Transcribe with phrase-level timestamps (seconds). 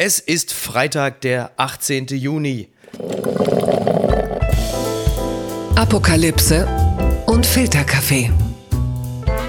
[0.00, 2.06] Es ist Freitag, der 18.
[2.06, 2.68] Juni.
[5.74, 6.68] Apokalypse
[7.26, 8.30] und Filterkaffee.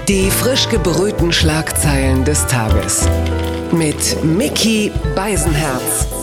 [0.08, 3.08] Die frisch gebrühten Schlagzeilen des Tages.
[3.70, 6.19] Mit Mickey Beisenherz.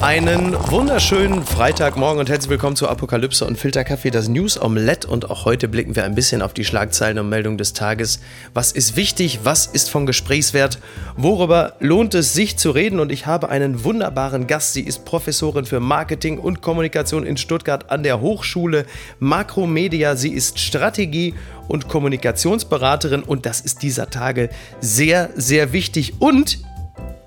[0.00, 5.08] Einen wunderschönen Freitagmorgen und herzlich willkommen zu Apokalypse und Filterkaffee, das News Omelette.
[5.08, 8.20] Und auch heute blicken wir ein bisschen auf die Schlagzeilen und Meldungen des Tages.
[8.52, 9.40] Was ist wichtig?
[9.44, 10.78] Was ist von Gesprächswert?
[11.16, 13.00] Worüber lohnt es sich zu reden?
[13.00, 14.74] Und ich habe einen wunderbaren Gast.
[14.74, 18.86] Sie ist Professorin für Marketing und Kommunikation in Stuttgart an der Hochschule
[19.20, 20.16] Makromedia.
[20.16, 21.34] Sie ist Strategie-
[21.68, 24.50] und Kommunikationsberaterin und das ist dieser Tage
[24.80, 26.14] sehr, sehr wichtig.
[26.20, 26.58] Und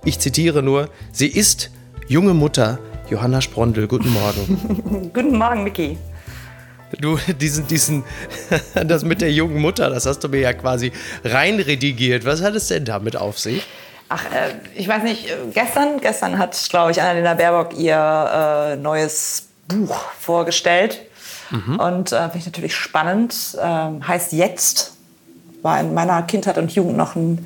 [0.05, 1.71] ich zitiere nur, sie ist
[2.07, 2.79] junge Mutter
[3.09, 3.88] Johanna Sprondel.
[3.88, 5.11] Guten Morgen.
[5.13, 5.98] Guten Morgen, Micky.
[6.99, 8.03] Du, diesen, diesen,
[8.85, 10.91] das mit der jungen Mutter, das hast du mir ja quasi
[11.23, 12.25] reinredigiert.
[12.25, 13.65] Was hat es denn damit auf sich?
[14.09, 19.48] Ach, äh, ich weiß nicht, gestern, gestern hat, glaube ich, Annalena Baerbock ihr äh, neues
[19.67, 21.01] Buch vorgestellt.
[21.49, 21.79] Mhm.
[21.79, 23.57] Und äh, finde ich natürlich spannend.
[23.62, 24.93] Ähm, heißt Jetzt.
[25.62, 27.45] War in meiner Kindheit und Jugend noch ein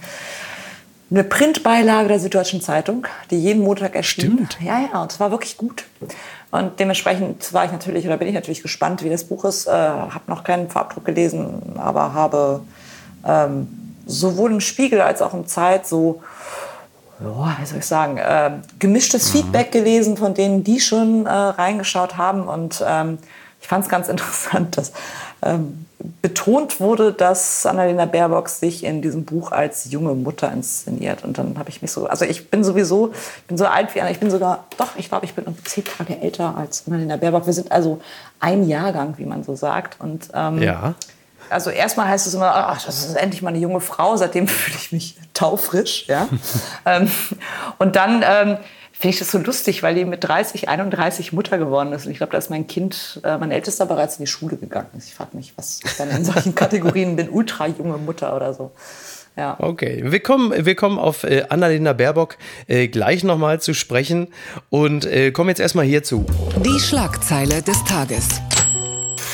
[1.11, 4.33] eine Printbeilage der Süddeutschen Zeitung, die jeden Montag erschien.
[4.33, 4.57] Stimmt.
[4.61, 5.83] Ja, ja, und es war wirklich gut.
[6.51, 9.67] Und dementsprechend war ich natürlich oder bin ich natürlich gespannt, wie das Buch ist.
[9.67, 12.61] Äh, habe noch keinen Farbdruck gelesen, aber habe
[13.25, 16.21] ähm, sowohl im Spiegel als auch im Zeit so,
[17.19, 19.37] ja, wie soll ich sagen, äh, gemischtes mhm.
[19.37, 22.47] Feedback gelesen von denen, die schon äh, reingeschaut haben.
[22.47, 23.17] Und ähm,
[23.61, 24.93] ich fand es ganz interessant, dass
[26.21, 31.23] betont wurde, dass Annalena Baerbock sich in diesem Buch als junge Mutter inszeniert.
[31.23, 34.01] Und dann habe ich mich so, also ich bin sowieso, ich bin so alt wie
[34.01, 37.17] Anna, ich bin sogar, doch, ich glaube, ich bin um zehn Tage älter als Annalena
[37.17, 37.45] Baerbock.
[37.45, 38.01] Wir sind also
[38.39, 39.99] ein Jahrgang, wie man so sagt.
[39.99, 40.95] Und ähm, ja.
[41.49, 44.15] Also erstmal heißt es immer, ach, das ist endlich mal eine junge Frau.
[44.15, 46.27] Seitdem fühle ich mich taufrisch, ja.
[46.85, 47.11] ähm,
[47.77, 48.57] und dann ähm,
[49.01, 52.05] finde ich das so lustig, weil die mit 30, 31 Mutter geworden ist.
[52.05, 54.89] Und ich glaube, da ist mein Kind, äh, mein Ältester, bereits in die Schule gegangen.
[54.95, 58.71] Ich frage mich, was ich dann in solchen Kategorien bin, ultra junge Mutter oder so.
[59.35, 59.55] Ja.
[59.59, 62.37] Okay, wir kommen, wir kommen auf äh, Annalena Baerbock
[62.67, 64.27] äh, gleich nochmal zu sprechen
[64.69, 66.25] und äh, kommen jetzt erstmal hierzu.
[66.63, 68.27] Die Schlagzeile des Tages.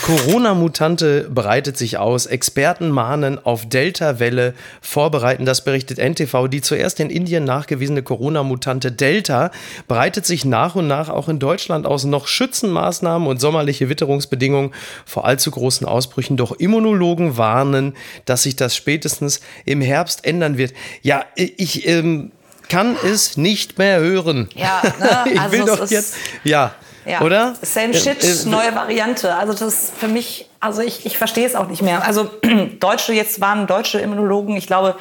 [0.08, 2.28] Corona-Mutante breitet sich aus.
[2.28, 5.44] Experten mahnen auf Delta-Welle vorbereiten.
[5.44, 6.48] Das berichtet NTV.
[6.48, 9.52] Die zuerst in Indien nachgewiesene Corona-Mutante Delta
[9.90, 12.06] breitet sich nach und nach auch in Deutschland aus.
[12.06, 14.72] Noch Schützenmaßnahmen und sommerliche Witterungsbedingungen
[15.06, 16.38] vor allzu großen Ausbrüchen.
[16.38, 17.94] Doch Immunologen warnen,
[18.24, 20.72] dass sich das spätestens im Herbst ändern wird.
[21.02, 22.32] Ja, ich ähm,
[22.70, 24.48] kann es nicht mehr hören.
[24.56, 25.34] Ja, ne?
[25.34, 26.16] ich will also doch jetzt.
[26.46, 26.76] Ja.
[27.08, 27.22] Ja.
[27.22, 27.56] Oder?
[27.62, 29.36] Same shit, äh, äh, neue Variante.
[29.36, 32.06] Also das ist für mich, also ich, ich verstehe es auch nicht mehr.
[32.06, 32.30] Also
[32.80, 34.96] Deutsche, jetzt waren deutsche Immunologen, ich glaube,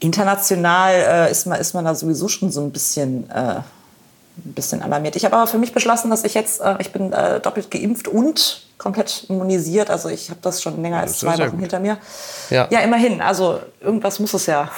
[0.00, 3.64] international äh, ist, man, ist man da sowieso schon so ein bisschen, äh, ein
[4.36, 5.16] bisschen alarmiert.
[5.16, 8.08] Ich habe aber für mich beschlossen, dass ich jetzt, äh, ich bin äh, doppelt geimpft
[8.08, 9.90] und komplett immunisiert.
[9.90, 11.98] Also ich habe das schon länger als zwei Wochen hinter mir.
[12.48, 12.66] Ja.
[12.70, 13.20] ja, immerhin.
[13.20, 14.70] Also irgendwas muss es ja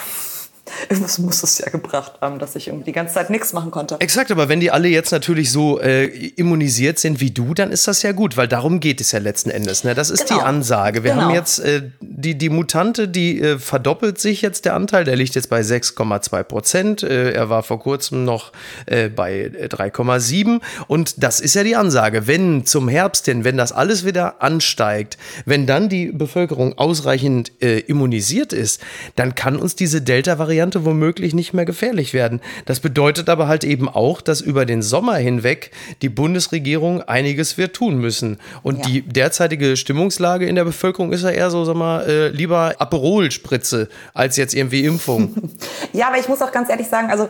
[0.89, 3.97] irgendwas muss es ja gebracht haben, dass ich irgendwie die ganze Zeit nichts machen konnte.
[3.99, 7.87] Exakt, aber wenn die alle jetzt natürlich so äh, immunisiert sind wie du, dann ist
[7.87, 9.83] das ja gut, weil darum geht es ja letzten Endes.
[9.83, 9.93] Ne?
[9.93, 10.39] Das ist genau.
[10.39, 11.03] die Ansage.
[11.03, 11.23] Wir genau.
[11.23, 15.35] haben jetzt äh, die, die Mutante, die äh, verdoppelt sich jetzt der Anteil, der liegt
[15.35, 17.03] jetzt bei 6,2 Prozent.
[17.03, 18.53] Äh, er war vor kurzem noch
[18.85, 22.25] äh, bei 3,7 und das ist ja die Ansage.
[22.27, 27.79] Wenn zum Herbst hin, wenn das alles wieder ansteigt, wenn dann die Bevölkerung ausreichend äh,
[27.79, 28.81] immunisiert ist,
[29.15, 32.39] dann kann uns diese Delta-Variante Variante womöglich nicht mehr gefährlich werden.
[32.67, 35.71] Das bedeutet aber halt eben auch, dass über den Sommer hinweg
[36.03, 38.37] die Bundesregierung einiges wird tun müssen.
[38.61, 38.85] Und ja.
[38.85, 43.89] die derzeitige Stimmungslage in der Bevölkerung ist ja eher so, sag mal, äh, lieber Aperol-Spritze
[44.13, 45.33] als jetzt irgendwie Impfung.
[45.93, 47.29] ja, aber ich muss auch ganz ehrlich sagen, also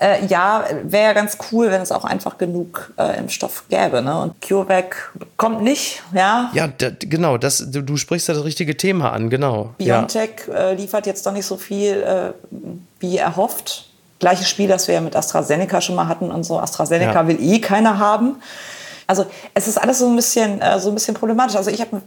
[0.00, 4.00] äh, ja, wäre ja ganz cool, wenn es auch einfach genug äh, Impfstoff gäbe.
[4.00, 4.18] Ne?
[4.18, 6.50] Und CureVac kommt nicht, ja.
[6.54, 6.68] Ja,
[7.00, 9.74] genau, das, du, du, sprichst das richtige Thema an, genau.
[9.78, 10.54] BioNTech ja.
[10.54, 12.32] äh, liefert jetzt doch nicht so viel, äh,
[12.98, 13.88] wie erhofft.
[14.18, 16.58] Gleiches Spiel, das wir ja mit AstraZeneca schon mal hatten und so.
[16.58, 17.26] AstraZeneca ja.
[17.26, 18.36] will eh keiner haben.
[19.06, 21.56] Also es ist alles so ein bisschen, äh, so ein bisschen problematisch.
[21.56, 22.02] Also ich habe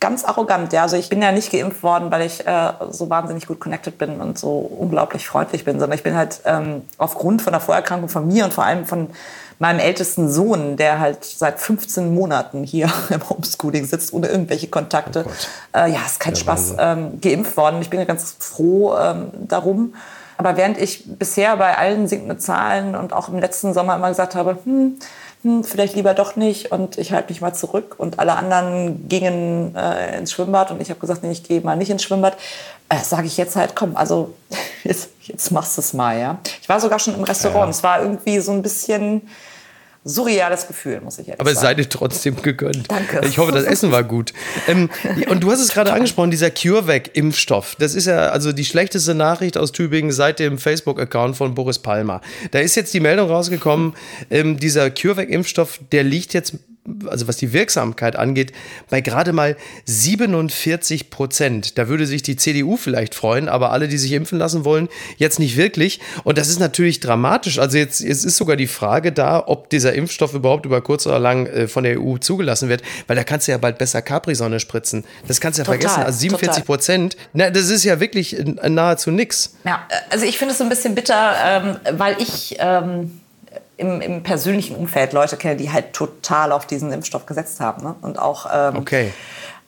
[0.00, 0.72] ganz arrogant.
[0.72, 3.98] Ja, also ich bin ja nicht geimpft worden, weil ich äh, so wahnsinnig gut connected
[3.98, 8.08] bin und so unglaublich freundlich bin, sondern ich bin halt ähm, aufgrund von der Vorerkrankung
[8.08, 9.10] von mir und vor allem von
[9.62, 15.24] meinem ältesten Sohn, der halt seit 15 Monaten hier im Homeschooling sitzt, ohne irgendwelche Kontakte.
[15.24, 17.80] Oh äh, ja, ist kein der Spaß, ähm, geimpft worden.
[17.80, 19.94] Ich bin ja ganz froh ähm, darum.
[20.36, 24.34] Aber während ich bisher bei allen sinkenden Zahlen und auch im letzten Sommer immer gesagt
[24.34, 24.98] habe, hm,
[25.42, 27.94] hm, vielleicht lieber doch nicht und ich halte mich mal zurück.
[27.98, 31.76] Und alle anderen gingen äh, ins Schwimmbad und ich habe gesagt, nee, ich gehe mal
[31.76, 32.36] nicht ins Schwimmbad.
[32.88, 34.34] Äh, Sage ich jetzt halt, komm, also
[34.82, 36.38] jetzt, jetzt machst du es mal, ja.
[36.60, 37.66] Ich war sogar schon im Restaurant.
[37.66, 37.70] Ja.
[37.70, 39.22] Es war irgendwie so ein bisschen
[40.04, 41.58] surreales Gefühl, muss ich ehrlich Aber sagen.
[41.58, 42.90] Aber seid ihr trotzdem gegönnt.
[42.90, 43.20] Danke.
[43.26, 44.32] Ich hoffe, das Essen war gut.
[44.66, 44.90] ähm,
[45.28, 47.76] und du hast es gerade angesprochen, dieser CureVac-Impfstoff.
[47.78, 52.20] Das ist ja also die schlechteste Nachricht aus Tübingen seit dem Facebook-Account von Boris Palmer.
[52.50, 53.94] Da ist jetzt die Meldung rausgekommen,
[54.30, 56.54] ähm, dieser CureVac-Impfstoff, der liegt jetzt
[57.06, 58.52] also was die Wirksamkeit angeht,
[58.90, 61.78] bei gerade mal 47 Prozent.
[61.78, 65.38] Da würde sich die CDU vielleicht freuen, aber alle, die sich impfen lassen wollen, jetzt
[65.38, 66.00] nicht wirklich.
[66.24, 67.58] Und das ist natürlich dramatisch.
[67.58, 71.20] Also jetzt, jetzt ist sogar die Frage da, ob dieser Impfstoff überhaupt über kurz oder
[71.20, 74.58] lang äh, von der EU zugelassen wird, weil da kannst du ja bald besser Capri-Sonne
[74.58, 75.04] spritzen.
[75.28, 76.02] Das kannst du ja total, vergessen.
[76.04, 78.36] Also 47 Prozent, na, das ist ja wirklich
[78.68, 79.54] nahezu nix.
[79.64, 83.21] Ja, also ich finde es so ein bisschen bitter, ähm, weil ich ähm
[83.76, 87.82] im, im, persönlichen Umfeld Leute kenne, die halt total auf diesen Impfstoff gesetzt haben.
[87.82, 87.94] Ne?
[88.02, 89.12] Und auch, ähm, okay.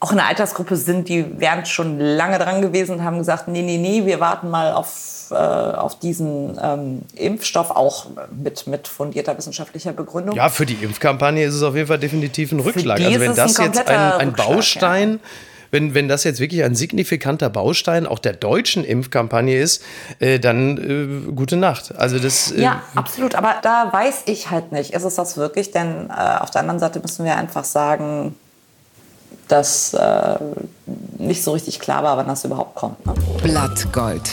[0.01, 3.63] auch in der Altersgruppe sind, die wären schon lange dran gewesen und haben gesagt, nee,
[3.63, 9.37] nee, nee, wir warten mal auf, äh, auf diesen ähm, Impfstoff, auch mit, mit fundierter
[9.37, 10.37] wissenschaftlicher Begründung.
[10.37, 13.01] Ja, für die Impfkampagne ist es auf jeden Fall definitiv ein Rückschlag.
[13.01, 15.21] Also wenn das ein jetzt ein, ein Baustein...
[15.23, 15.31] Ja
[15.75, 19.83] wenn, wenn das jetzt wirklich ein signifikanter Baustein auch der deutschen Impfkampagne ist,
[20.21, 20.79] äh, dann
[21.29, 21.93] äh, gute Nacht.
[21.97, 23.35] Also das, äh, ja, absolut.
[23.35, 25.73] Aber da weiß ich halt nicht, ist es das wirklich?
[25.73, 28.37] Denn äh, auf der anderen Seite müssen wir einfach sagen,
[29.49, 30.37] dass äh,
[31.19, 33.05] nicht so richtig klar war, wann das überhaupt kommt.
[33.05, 33.13] Ne?
[33.43, 34.31] Blattgold.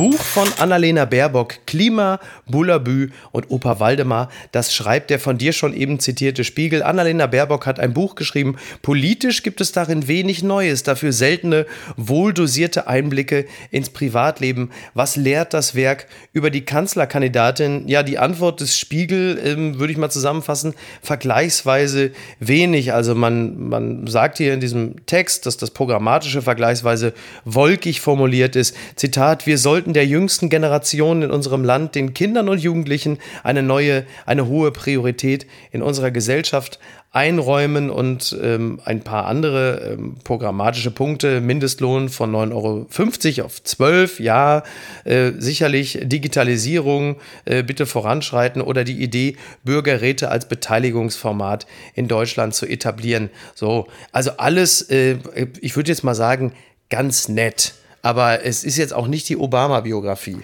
[0.00, 5.74] Buch von Annalena Baerbock, Klima, Bullabü und Opa Waldemar, das schreibt der von dir schon
[5.74, 6.82] eben zitierte Spiegel.
[6.82, 8.56] Annalena Baerbock hat ein Buch geschrieben.
[8.80, 11.66] Politisch gibt es darin wenig Neues, dafür seltene,
[11.98, 14.70] wohldosierte Einblicke ins Privatleben.
[14.94, 17.86] Was lehrt das Werk über die Kanzlerkandidatin?
[17.86, 20.72] Ja, die Antwort des Spiegel ähm, würde ich mal zusammenfassen,
[21.02, 22.94] vergleichsweise wenig.
[22.94, 27.12] Also man, man sagt hier in diesem Text, dass das Programmatische vergleichsweise
[27.44, 28.74] wolkig formuliert ist.
[28.96, 33.62] Zitat, wir sollten sollten der jüngsten Generation in unserem Land, den Kindern und Jugendlichen, eine
[33.62, 36.78] neue, eine hohe Priorität in unserer Gesellschaft
[37.12, 41.40] einräumen und ähm, ein paar andere ähm, programmatische Punkte.
[41.40, 44.62] Mindestlohn von 9,50 Euro auf 12, ja,
[45.04, 47.16] äh, sicherlich Digitalisierung
[47.46, 53.30] äh, bitte voranschreiten oder die Idee, Bürgerräte als Beteiligungsformat in Deutschland zu etablieren.
[53.56, 55.16] So, also alles, äh,
[55.60, 56.52] ich würde jetzt mal sagen,
[56.90, 57.74] ganz nett.
[58.02, 60.40] Aber es ist jetzt auch nicht die Obama-Biografie.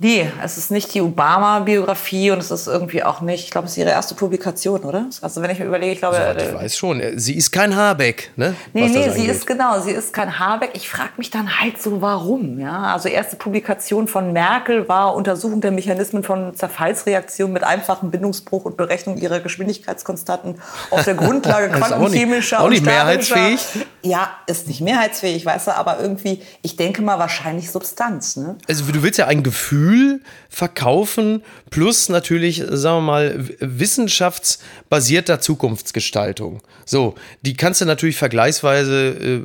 [0.00, 3.72] Nee, es ist nicht die Obama-Biografie und es ist irgendwie auch nicht, ich glaube, es
[3.72, 5.06] ist ihre erste Publikation, oder?
[5.22, 6.16] Also wenn ich mir überlege, ich glaube...
[6.16, 8.54] So, ich äh, weiß schon, sie ist kein Habeck, ne?
[8.72, 10.70] Nee, Was nee, sie ist genau, sie ist kein Habeck.
[10.74, 12.94] Ich frage mich dann halt so, warum, ja?
[12.94, 18.76] Also erste Publikation von Merkel war Untersuchung der Mechanismen von Zerfallsreaktionen mit einfachem Bindungsbruch und
[18.76, 20.60] Berechnung ihrer Geschwindigkeitskonstanten
[20.90, 23.60] auf der Grundlage quantenchemischer auch nicht, auch nicht mehrheitsfähig?
[24.02, 28.56] Ja, ist nicht mehrheitsfähig, weißt du, aber irgendwie, ich denke mal wahrscheinlich Substanz, ne?
[28.68, 30.20] Also du willst ja ein Gefühl Gefühl
[30.50, 36.60] verkaufen, plus natürlich, sagen wir mal, wissenschaftsbasierter Zukunftsgestaltung.
[36.84, 39.42] So, die kannst du natürlich vergleichsweise äh,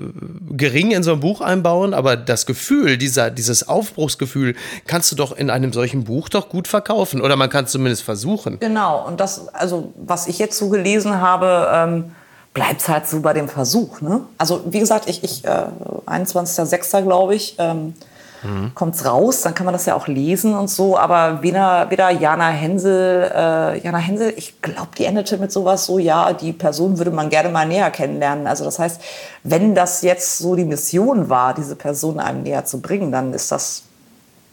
[0.52, 4.56] gering in so ein Buch einbauen, aber das Gefühl, dieser, dieses Aufbruchsgefühl,
[4.88, 7.22] kannst du doch in einem solchen Buch doch gut verkaufen.
[7.22, 8.60] Oder man kann es zumindest versuchen.
[8.60, 12.12] Genau, und das, also was ich jetzt so gelesen habe, ähm
[12.54, 14.02] bleibt es halt so bei dem Versuch.
[14.02, 14.22] Ne?
[14.38, 15.66] Also wie gesagt, ich, ich äh,
[16.06, 17.02] 21.06.
[17.02, 17.96] glaube ich, ähm,
[18.44, 18.72] mhm.
[18.76, 20.98] kommt es raus, dann kann man das ja auch lesen und so.
[20.98, 26.00] Aber weder, weder Jana Hensel, äh, Jana Hensel, ich glaube, die endete mit sowas so,
[26.00, 28.48] ja, die Person würde man gerne mal näher kennenlernen.
[28.48, 29.02] Also das heißt,
[29.44, 33.52] wenn das jetzt so die Mission war, diese Person einem näher zu bringen, dann ist
[33.52, 33.84] das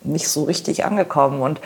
[0.03, 1.43] nicht so richtig angekommen.
[1.43, 1.61] Und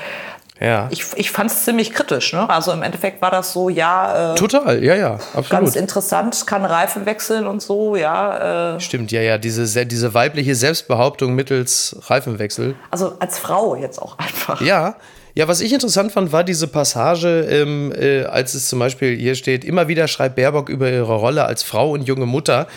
[0.61, 0.89] ja.
[0.91, 2.33] Ich, ich fand es ziemlich kritisch.
[2.33, 2.49] Ne?
[2.49, 4.33] Also im Endeffekt war das so, ja.
[4.33, 5.51] Äh, Total, ja, ja, absolut.
[5.51, 8.75] Ganz interessant, kann Reifen wechseln und so, ja.
[8.77, 8.81] Äh.
[8.81, 12.75] Stimmt, ja, ja, diese, diese weibliche Selbstbehauptung mittels Reifenwechsel.
[12.91, 14.61] Also als Frau jetzt auch einfach.
[14.61, 14.97] Ja,
[15.37, 19.35] ja, was ich interessant fand, war diese Passage, ähm, äh, als es zum Beispiel hier
[19.35, 22.69] steht, immer wieder schreibt Baerbock über ihre Rolle als Frau und junge Mutter.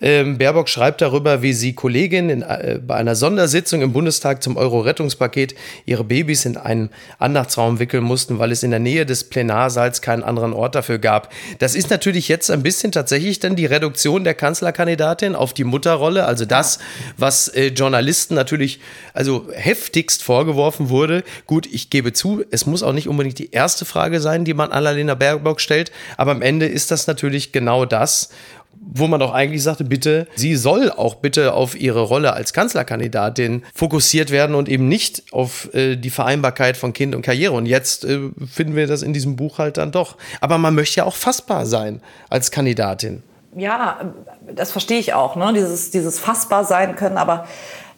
[0.00, 4.56] Ähm, Baerbock schreibt darüber, wie sie Kollegin in, äh, bei einer Sondersitzung im Bundestag zum
[4.56, 5.54] Euro-Rettungspaket
[5.84, 10.22] ihre Babys in einen Andachtsraum wickeln mussten, weil es in der Nähe des Plenarsaals keinen
[10.22, 11.30] anderen Ort dafür gab.
[11.58, 16.24] Das ist natürlich jetzt ein bisschen tatsächlich dann die Reduktion der Kanzlerkandidatin auf die Mutterrolle,
[16.24, 16.78] also das,
[17.18, 18.80] was äh, Journalisten natürlich
[19.12, 21.22] also heftigst vorgeworfen wurde.
[21.46, 24.54] Gut, ich gebe gebe zu, es muss auch nicht unbedingt die erste Frage sein, die
[24.54, 28.30] man Annalena Baerbock stellt, aber am Ende ist das natürlich genau das,
[28.78, 33.64] wo man doch eigentlich sagte, bitte, sie soll auch bitte auf ihre Rolle als Kanzlerkandidatin
[33.74, 37.54] fokussiert werden und eben nicht auf äh, die Vereinbarkeit von Kind und Karriere.
[37.54, 40.16] Und jetzt äh, finden wir das in diesem Buch halt dann doch.
[40.40, 43.22] Aber man möchte ja auch fassbar sein als Kandidatin.
[43.56, 44.12] Ja,
[44.54, 45.52] das verstehe ich auch, ne?
[45.54, 47.48] dieses, dieses fassbar sein können, aber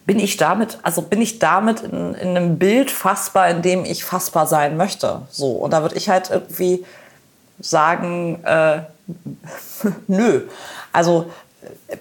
[0.09, 4.03] bin ich damit, also bin ich damit in, in einem Bild fassbar, in dem ich
[4.03, 5.21] fassbar sein möchte.
[5.29, 5.51] So.
[5.51, 6.83] Und da würde ich halt irgendwie
[7.59, 8.79] sagen, äh,
[10.07, 10.47] nö.
[10.91, 11.29] Also
[11.89, 11.97] äh,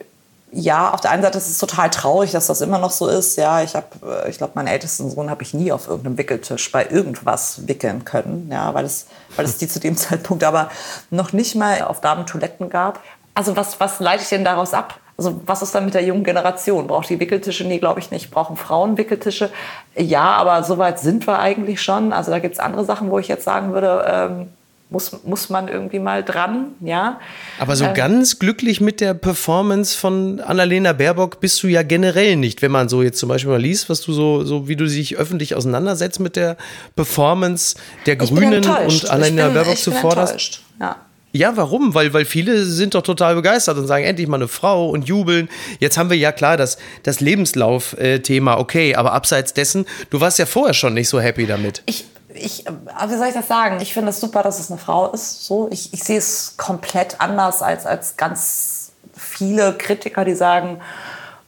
[0.52, 3.36] ja, auf der einen Seite ist es total traurig, dass das immer noch so ist.
[3.36, 3.88] Ja, ich habe,
[4.24, 8.06] äh, ich glaube, meinen ältesten Sohn habe ich nie auf irgendeinem Wickeltisch bei irgendwas wickeln
[8.06, 9.04] können, ja, weil es,
[9.36, 10.70] weil es die zu dem Zeitpunkt aber
[11.10, 13.00] noch nicht mal auf Damen-Toiletten gab.
[13.34, 14.98] Also was, was leite ich denn daraus ab?
[15.18, 16.86] Also was ist dann mit der jungen Generation?
[16.86, 17.64] Braucht die Wickeltische?
[17.64, 18.30] Nee, glaube ich nicht.
[18.30, 19.50] Brauchen Frauen Wickeltische?
[19.96, 22.12] Ja, aber so weit sind wir eigentlich schon.
[22.12, 24.48] Also da gibt es andere Sachen, wo ich jetzt sagen würde, ähm,
[24.90, 27.20] muss, muss man irgendwie mal dran, ja.
[27.58, 32.36] Aber so ähm, ganz glücklich mit der Performance von Annalena Baerbock bist du ja generell
[32.36, 34.86] nicht, wenn man so jetzt zum Beispiel mal liest, was du so, so wie du
[34.86, 36.56] dich öffentlich auseinandersetzt mit der
[36.96, 40.62] Performance der Grünen und Annalena bin, Baerbock zuvorderst.
[40.80, 40.96] Ja.
[41.32, 41.94] Ja, warum?
[41.94, 45.48] Weil, weil viele sind doch total begeistert und sagen, endlich mal eine Frau und jubeln.
[45.78, 50.46] Jetzt haben wir ja klar das, das Lebenslauf-Thema, okay, aber abseits dessen, du warst ja
[50.46, 51.82] vorher schon nicht so happy damit.
[51.86, 53.78] Ich, ich, wie soll ich das sagen?
[53.80, 55.44] Ich finde es super, dass es eine Frau ist.
[55.44, 60.80] So, ich, ich sehe es komplett anders als, als ganz viele Kritiker, die sagen,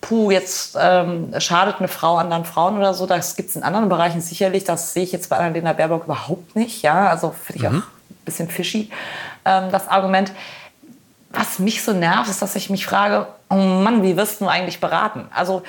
[0.00, 3.06] puh, jetzt ähm, schadet eine Frau anderen Frauen oder so.
[3.06, 4.64] Das gibt es in anderen Bereichen sicherlich.
[4.64, 6.82] Das sehe ich jetzt bei Annalena Baerbock überhaupt nicht.
[6.82, 7.78] Ja, also finde ich mhm.
[7.78, 8.90] auch ein bisschen fishy,
[9.44, 10.32] ähm, das Argument.
[11.32, 14.80] Was mich so nervt, ist, dass ich mich frage, oh Mann, wie wirst du eigentlich
[14.80, 15.28] beraten?
[15.32, 15.62] Also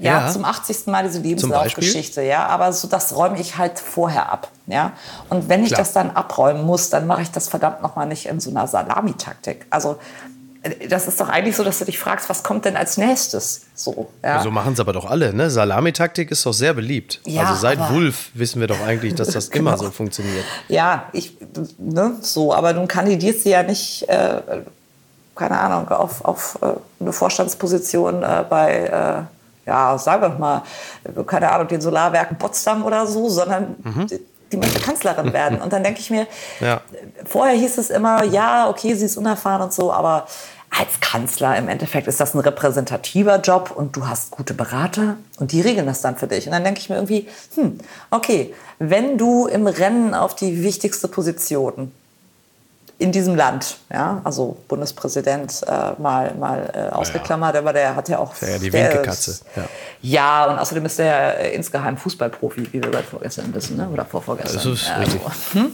[0.00, 0.86] ja, ja, zum 80.
[0.86, 4.92] Mal diese Lebenslaufgeschichte, ja, aber so das räume ich halt vorher ab, ja.
[5.28, 5.80] Und wenn ich Klar.
[5.80, 8.66] das dann abräumen muss, dann mache ich das verdammt noch mal nicht in so einer
[8.66, 9.66] Salamitaktik.
[9.68, 9.98] Also
[10.88, 13.62] das ist doch eigentlich so, dass du dich fragst, was kommt denn als nächstes?
[13.74, 14.42] So, ja.
[14.42, 15.50] so machen es aber doch alle, ne?
[15.50, 17.20] Salamitaktik ist doch sehr beliebt.
[17.24, 19.70] Ja, also seit Wulf wissen wir doch eigentlich, dass das genau.
[19.70, 20.44] immer so funktioniert.
[20.68, 21.36] Ja, ich,
[21.78, 24.42] ne, so, aber nun kandidierst du ja nicht, äh,
[25.34, 29.36] keine Ahnung, auf, auf äh, eine Vorstandsposition äh, bei äh,
[29.66, 30.62] ja, sagen wir mal,
[31.26, 34.06] keine Ahnung, den Solarwerken Potsdam oder so, sondern mhm.
[34.52, 35.60] Die, möchte Kanzlerin werden.
[35.60, 36.26] Und dann denke ich mir,
[36.60, 36.80] ja.
[37.24, 40.26] vorher hieß es immer, ja, okay, sie ist unerfahren und so, aber
[40.70, 45.50] als Kanzler im Endeffekt ist das ein repräsentativer Job und du hast gute Berater und
[45.52, 46.46] die regeln das dann für dich.
[46.46, 47.26] Und dann denke ich mir irgendwie,
[47.56, 47.78] hm,
[48.10, 51.92] okay, wenn du im Rennen auf die wichtigste Position
[53.00, 53.78] in diesem Land.
[53.90, 57.60] Ja, also Bundespräsident äh, mal, mal äh, ausgeklammert, ja.
[57.60, 58.34] aber der hat ja auch.
[58.42, 59.40] Ja, die Winkekatze.
[59.56, 59.64] Ja.
[60.02, 63.88] ja, und außerdem ist der äh, insgeheim Fußballprofi, wie wir seit vorgestern wissen, ne?
[63.88, 64.56] oder vorvorgestern.
[64.56, 65.20] Das ist richtig.
[65.26, 65.72] Also, hm?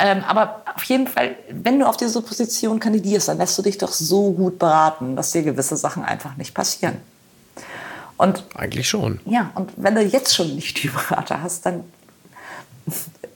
[0.00, 3.78] ähm, aber auf jeden Fall, wenn du auf diese Position kandidierst, dann lässt du dich
[3.78, 6.96] doch so gut beraten, dass dir gewisse Sachen einfach nicht passieren.
[8.16, 9.20] Und, Eigentlich schon.
[9.26, 11.84] Ja, und wenn du jetzt schon nicht die Berater hast, dann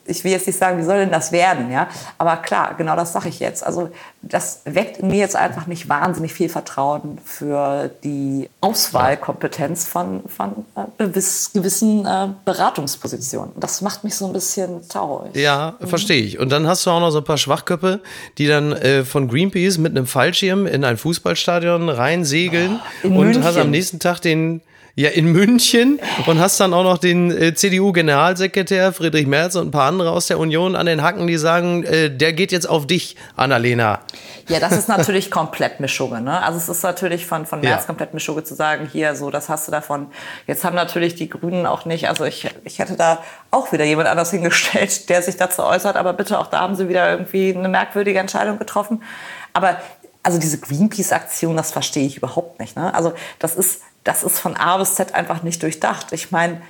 [0.08, 1.88] ich will jetzt nicht sagen, wie soll denn das werden, ja?
[2.16, 3.64] Aber klar, genau das sage ich jetzt.
[3.64, 3.90] Also
[4.22, 10.64] das weckt in mir jetzt einfach nicht wahnsinnig viel Vertrauen für die Auswahlkompetenz von, von
[10.76, 13.52] äh, gewissen äh, Beratungspositionen.
[13.56, 15.36] Das macht mich so ein bisschen traurig.
[15.36, 15.86] Ja, mhm.
[15.86, 16.38] verstehe ich.
[16.38, 18.00] Und dann hast du auch noch so ein paar Schwachköpfe,
[18.38, 23.44] die dann äh, von Greenpeace mit einem Fallschirm in ein Fußballstadion reinsegeln oh, und München.
[23.44, 24.62] hast am nächsten Tag den
[24.98, 29.70] ja, in München und hast dann auch noch den äh, CDU-Generalsekretär Friedrich Merz und ein
[29.70, 32.84] paar andere aus der Union an den Hacken, die sagen, äh, der geht jetzt auf
[32.88, 34.00] dich, Annalena.
[34.48, 36.20] Ja, das ist natürlich komplett Mischugge.
[36.20, 36.42] Ne?
[36.42, 37.86] Also es ist natürlich von, von Merz ja.
[37.86, 40.08] komplett Mischugge zu sagen, hier, so, das hast du davon.
[40.48, 44.08] Jetzt haben natürlich die Grünen auch nicht, also ich, ich hätte da auch wieder jemand
[44.08, 47.68] anders hingestellt, der sich dazu äußert, aber bitte, auch da haben sie wieder irgendwie eine
[47.68, 49.04] merkwürdige Entscheidung getroffen.
[49.52, 49.76] Aber
[50.24, 52.76] also diese Greenpeace-Aktion, das verstehe ich überhaupt nicht.
[52.76, 52.92] Ne?
[52.92, 56.12] Also das ist das ist von A bis Z einfach nicht durchdacht.
[56.12, 56.62] Ich meine,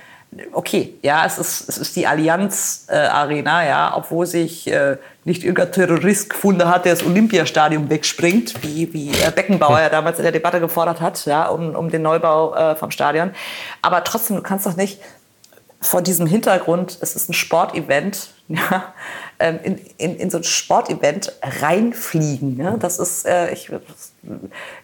[0.51, 5.71] okay, ja, es ist, es ist die Allianz-Arena, äh, ja, obwohl sich äh, nicht irgendein
[5.71, 10.31] Terrorist gefunden hat, der das Olympiastadion wegspringt, wie, wie äh, Beckenbauer ja damals in der
[10.31, 13.31] Debatte gefordert hat, ja, um, um den Neubau äh, vom Stadion.
[13.81, 15.01] Aber trotzdem, du kannst doch nicht
[15.81, 18.29] vor diesem Hintergrund, es ist ein Sportevent,
[18.71, 18.93] ja,
[19.37, 22.57] ähm, in, in, in so ein Sportevent reinfliegen.
[22.57, 22.77] Ne?
[22.79, 23.69] Das ist, äh, ich,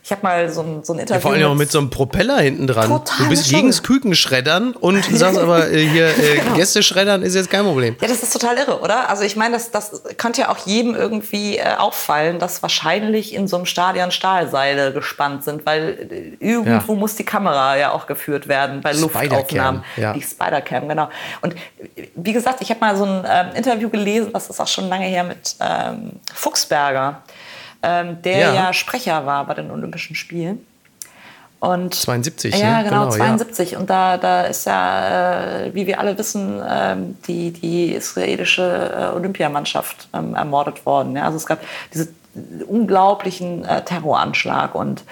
[0.04, 1.16] ich habe mal so ein, so ein Interview.
[1.16, 2.88] Ja, vor allem auch mit so einem Propeller hinten dran.
[2.88, 6.56] Total du bist gegen das Kükenschreddern und sagst aber, äh, hier äh, genau.
[6.56, 7.96] Gäste schreddern ist jetzt kein Problem.
[8.00, 9.10] Ja, das ist total irre, oder?
[9.10, 13.48] Also ich meine, das, das könnte ja auch jedem irgendwie äh, auffallen, dass wahrscheinlich in
[13.48, 17.00] so einem Stadion Stahlseile gespannt sind, weil äh, irgendwo ja.
[17.00, 19.84] muss die Kamera ja auch geführt werden bei Luftaufnahmen.
[19.98, 20.14] Ja.
[20.14, 21.10] Die Spider-Cam, genau.
[21.42, 21.56] Und
[22.16, 25.06] wie gesagt, ich habe mal so ein ähm, Interview gelesen, das ist auch schon lange
[25.06, 27.22] her, mit ähm, Fuchsberger
[27.86, 28.54] ähm, der ja.
[28.54, 28.74] ja.
[28.74, 30.66] Sprecher war bei den Olympischen Spielen.
[31.60, 32.90] Und, 72, ja, ne?
[32.90, 33.72] genau, genau 72.
[33.72, 33.80] Ja.
[33.80, 36.96] Und da, da ist ja, äh, wie wir alle wissen, äh,
[37.28, 41.16] die, die israelische äh, Olympiamannschaft ähm, ermordet worden.
[41.16, 41.26] Ja?
[41.26, 41.60] Also es gab
[41.94, 42.16] diesen
[42.68, 45.04] unglaublichen äh, Terroranschlag und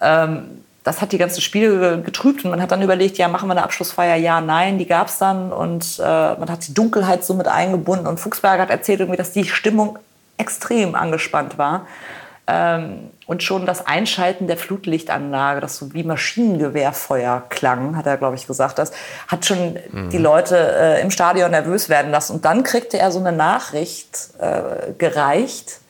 [0.00, 3.52] ähm, das hat die ganzen Spiele getrübt und man hat dann überlegt, ja, machen wir
[3.52, 4.16] eine Abschlussfeier?
[4.16, 8.06] Ja, nein, die gab es dann und äh, man hat die Dunkelheit so mit eingebunden
[8.06, 9.98] und Fuchsberger hat erzählt irgendwie, dass die Stimmung
[10.38, 11.86] extrem angespannt war.
[12.46, 18.36] Ähm, und schon das Einschalten der Flutlichtanlage, das so wie Maschinengewehrfeuer klang, hat er, glaube
[18.36, 18.92] ich, gesagt, das
[19.26, 20.08] hat schon mhm.
[20.08, 22.36] die Leute äh, im Stadion nervös werden lassen.
[22.36, 25.80] Und dann kriegte er so eine Nachricht äh, gereicht,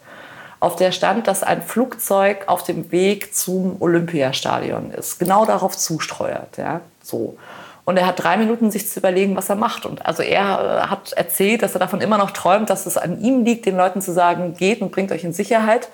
[0.61, 6.57] auf der stand, dass ein Flugzeug auf dem Weg zum Olympiastadion ist, genau darauf zusteuert.
[6.57, 6.81] Ja?
[7.03, 7.37] So.
[7.85, 9.87] Und er hat drei Minuten, sich zu überlegen, was er macht.
[9.87, 13.21] Und also er äh, hat erzählt, dass er davon immer noch träumt, dass es an
[13.21, 15.89] ihm liegt, den Leuten zu sagen, geht und bringt euch in Sicherheit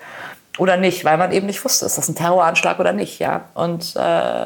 [0.57, 3.45] oder nicht, weil man eben nicht wusste, ist das ein Terroranschlag oder nicht, ja.
[3.53, 4.45] Und äh,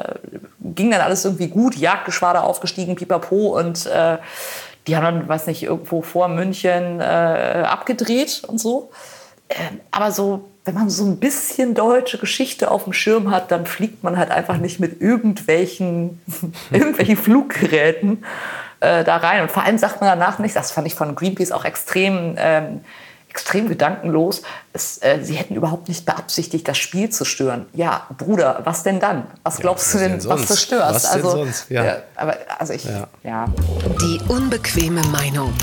[0.60, 4.18] ging dann alles irgendwie gut, Jagdgeschwader aufgestiegen, pipapo und äh,
[4.86, 8.90] die haben dann, weiß nicht, irgendwo vor München äh, abgedreht und so.
[9.50, 13.66] Ähm, aber so wenn man so ein bisschen deutsche Geschichte auf dem Schirm hat, dann
[13.66, 16.20] fliegt man halt einfach nicht mit irgendwelchen,
[16.70, 18.24] irgendwelchen Fluggeräten
[18.80, 19.42] äh, da rein.
[19.42, 22.82] Und vor allem sagt man danach nicht, das fand ich von Greenpeace auch extrem, ähm,
[23.30, 24.42] extrem gedankenlos,
[24.72, 27.66] es, äh, sie hätten überhaupt nicht beabsichtigt, das Spiel zu stören.
[27.72, 29.26] Ja, Bruder, was denn dann?
[29.44, 30.94] Was glaubst ja, was du denn, was du störst?
[30.94, 31.70] Was also, denn sonst?
[31.70, 31.84] Ja.
[31.84, 33.08] Äh, aber also ich, ja.
[33.22, 33.46] ja.
[34.02, 35.54] Die unbequeme Meinung.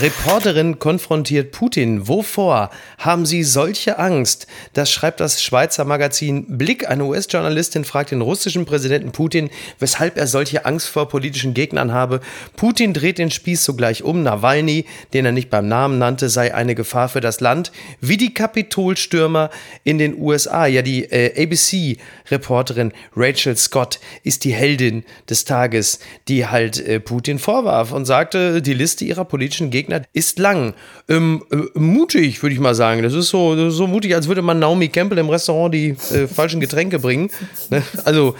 [0.00, 2.06] Reporterin konfrontiert Putin.
[2.06, 4.46] Wovor haben Sie solche Angst?
[4.72, 6.88] Das schreibt das Schweizer Magazin Blick.
[6.88, 9.50] Eine US-Journalistin fragt den russischen Präsidenten Putin,
[9.80, 12.20] weshalb er solche Angst vor politischen Gegnern habe.
[12.54, 14.22] Putin dreht den Spieß sogleich um.
[14.22, 17.72] Nawalny, den er nicht beim Namen nannte, sei eine Gefahr für das Land.
[18.00, 19.50] Wie die Kapitolstürmer
[19.82, 20.66] in den USA.
[20.66, 27.40] Ja, die äh, ABC-Reporterin Rachel Scott ist die Heldin des Tages, die halt äh, Putin
[27.40, 30.74] vorwarf und sagte, die Liste ihrer politischen Gegner Gegner ist lang.
[31.08, 33.02] Ähm, äh, mutig, würde ich mal sagen.
[33.02, 35.96] Das ist, so, das ist so mutig, als würde man Naomi Campbell im Restaurant die
[36.12, 37.30] äh, falschen Getränke bringen.
[37.70, 37.82] Ne?
[38.04, 38.34] Also,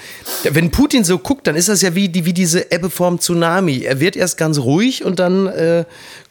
[0.44, 3.82] wenn Putin so guckt, dann ist das ja wie, die, wie diese Ebbe vorm Tsunami.
[3.82, 5.84] Er wird erst ganz ruhig und dann äh,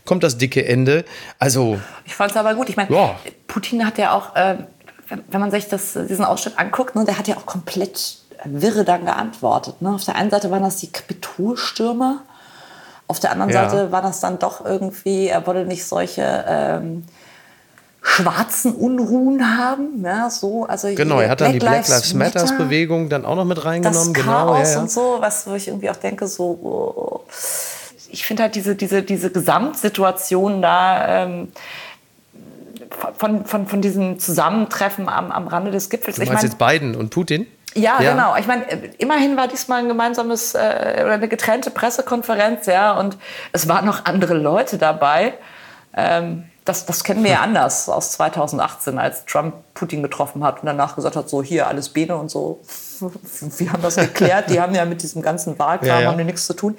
[0.04, 1.06] kommt das dicke Ende.
[1.38, 1.80] Also.
[2.06, 2.70] Ich fand es aber gut.
[2.70, 3.20] Ich meine, ja.
[3.46, 4.58] Putin hat ja auch, äh,
[5.30, 9.06] wenn man sich das, diesen Ausschnitt anguckt, ne, der hat ja auch komplett wirre dann
[9.06, 9.82] geantwortet.
[9.82, 9.94] Ne?
[9.94, 12.24] Auf der einen Seite waren das die Kapitolstürmer.
[13.08, 13.70] Auf der anderen ja.
[13.70, 17.06] Seite war das dann doch irgendwie, er wollte nicht solche ähm,
[18.02, 20.04] schwarzen Unruhen haben.
[20.04, 23.36] Ja, so, also genau, er hat dann Black die Black Lives Matter Bewegung dann auch
[23.36, 24.14] noch mit reingenommen.
[24.14, 24.80] Das genau, Chaos ja, ja.
[24.82, 27.22] und so, was wo ich irgendwie auch denke, so oh,
[28.10, 31.52] ich finde halt diese, diese, diese Gesamtsituation da ähm,
[33.18, 36.16] von, von, von diesem Zusammentreffen am, am Rande des Gipfels.
[36.18, 37.48] Du meinst ich mein, jetzt Biden und Putin?
[37.74, 38.36] Ja, ja, genau.
[38.38, 38.64] Ich meine,
[38.98, 43.18] immerhin war diesmal ein gemeinsames äh, oder eine getrennte Pressekonferenz, ja, und
[43.52, 45.34] es waren noch andere Leute dabei.
[45.96, 50.66] Ähm, das, das kennen wir ja anders aus 2018, als Trump Putin getroffen hat und
[50.66, 52.62] danach gesagt hat, so hier alles Bene und so.
[53.60, 54.50] Wir haben das geklärt.
[54.50, 56.12] Die haben ja mit diesem ganzen Wahlkram ja, ja.
[56.12, 56.76] haben nichts zu tun.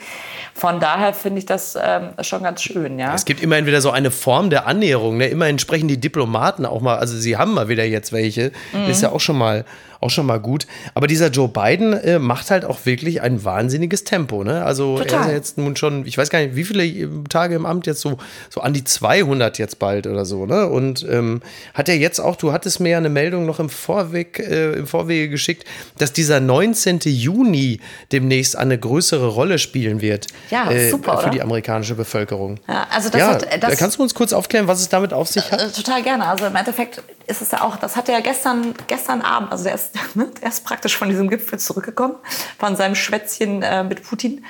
[0.52, 3.14] Von daher finde ich das ähm, schon ganz schön, ja.
[3.14, 5.16] Es gibt immerhin wieder so eine Form der Annäherung.
[5.16, 5.28] Ne?
[5.28, 8.50] Immerhin sprechen die Diplomaten auch mal, also sie haben mal wieder jetzt welche.
[8.72, 8.90] Mhm.
[8.90, 9.64] Ist ja auch schon mal
[10.00, 10.66] auch schon mal gut.
[10.94, 14.44] Aber dieser Joe Biden äh, macht halt auch wirklich ein wahnsinniges Tempo.
[14.44, 14.64] Ne?
[14.64, 15.12] Also Total.
[15.12, 17.66] er ist ja jetzt nun schon, ich weiß gar nicht, wie viele äh, Tage im
[17.66, 18.18] Amt jetzt so,
[18.50, 20.46] so an die 200 jetzt bald oder so.
[20.46, 20.66] Ne?
[20.68, 21.42] Und ähm,
[21.74, 24.86] hat er jetzt auch, du hattest mir ja eine Meldung noch im Vorweg, äh, im
[24.86, 25.64] Vorwege geschickt,
[25.98, 27.00] dass dieser 19.
[27.04, 27.80] Juni
[28.12, 30.26] demnächst eine größere Rolle spielen wird.
[30.50, 31.30] Ja, äh, super, Für oder?
[31.30, 32.60] die amerikanische Bevölkerung.
[32.68, 35.28] Ja, also das ja, hat, das, kannst du uns kurz aufklären, was es damit auf
[35.28, 35.60] sich hat?
[35.60, 36.26] Äh, total gerne.
[36.26, 39.64] Also im Endeffekt ist es ja auch, das hat er ja gestern, gestern Abend, also
[39.64, 42.16] der ist, ne, der ist praktisch von diesem Gipfel zurückgekommen,
[42.58, 44.44] von seinem Schwätzchen äh, mit Putin.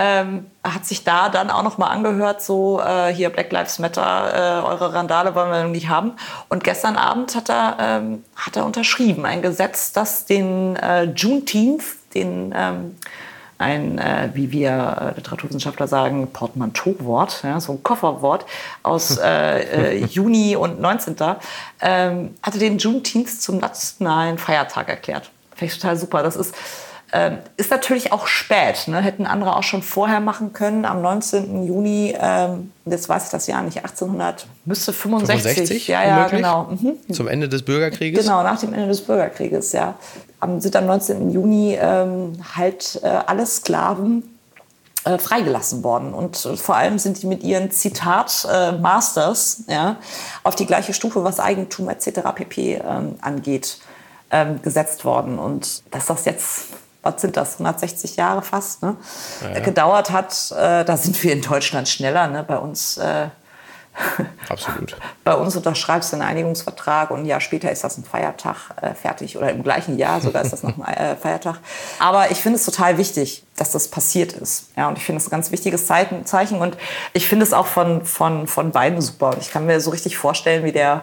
[0.00, 4.62] Ähm, hat sich da dann auch noch mal angehört, so äh, hier Black Lives Matter,
[4.62, 6.12] äh, eure Randale wollen wir nicht haben.
[6.48, 11.82] Und gestern Abend hat er, ähm, hat er unterschrieben, ein Gesetz, das den äh, Juneteenth,
[12.14, 12.96] den ähm,
[13.58, 18.46] ein, äh, wie wir äh, Literaturwissenschaftler sagen, Portmanteau-Wort, ja, so ein Kofferwort
[18.82, 21.16] aus äh, äh Juni und 19.
[21.80, 25.30] Ähm, hatte den Juneteenth zum nationalen Feiertag erklärt.
[25.54, 26.22] Finde ich total super.
[26.22, 26.54] Das ist
[27.12, 28.86] ähm, ist natürlich auch spät.
[28.86, 29.00] Ne?
[29.00, 30.84] Hätten andere auch schon vorher machen können.
[30.84, 31.66] Am 19.
[31.66, 35.54] Juni, ähm, jetzt weiß ich das Jahr nicht, 1800, müsste 65.
[35.54, 36.64] 65 ja, ja, genau.
[36.64, 37.12] Mhm.
[37.12, 38.24] Zum Ende des Bürgerkrieges?
[38.24, 39.94] Genau, nach dem Ende des Bürgerkrieges, ja.
[40.40, 41.30] Am, sind am 19.
[41.30, 44.22] Juni ähm, halt äh, alle Sklaven
[45.04, 46.12] äh, freigelassen worden.
[46.12, 49.96] Und äh, vor allem sind die mit ihren Zitat äh, Masters ja,
[50.44, 52.20] auf die gleiche Stufe, was Eigentum etc.
[52.34, 52.82] pp.
[52.86, 53.78] Ähm, angeht,
[54.30, 55.38] ähm, gesetzt worden.
[55.38, 56.66] Und dass das jetzt
[57.02, 58.96] was sind das, 160 Jahre fast, ne?
[59.42, 59.60] Ja, ja.
[59.60, 60.52] gedauert hat.
[60.52, 62.26] Äh, da sind wir in Deutschland schneller.
[62.28, 62.42] Ne?
[62.42, 62.98] Bei uns.
[62.98, 63.28] Äh,
[64.48, 64.96] Absolut.
[65.24, 68.94] Bei uns unterschreibst du einen Einigungsvertrag und ein Jahr später ist das ein Feiertag äh,
[68.94, 71.56] fertig oder im gleichen Jahr sogar ist das noch ein äh, Feiertag.
[71.98, 74.68] Aber ich finde es total wichtig, dass das passiert ist.
[74.76, 76.76] Ja, und ich finde es ein ganz wichtiges Zeichen und
[77.12, 79.30] ich finde es auch von, von, von beiden super.
[79.30, 81.02] Und ich kann mir so richtig vorstellen, wie der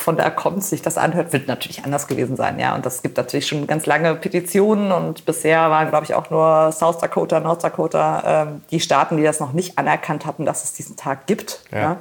[0.00, 2.58] von da kommt, sich das anhört, wird natürlich anders gewesen sein.
[2.58, 6.30] Ja, und das gibt natürlich schon ganz lange Petitionen und bisher waren, glaube ich, auch
[6.30, 10.64] nur South Dakota, North Dakota ähm, die Staaten, die das noch nicht anerkannt hatten, dass
[10.64, 11.60] es diesen Tag gibt.
[11.70, 11.78] Ja.
[11.78, 11.96] ja.